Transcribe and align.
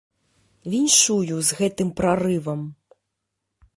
Віншую 0.73 1.35
з 1.49 1.59
гэтым 1.59 1.93
прарывам. 2.03 2.61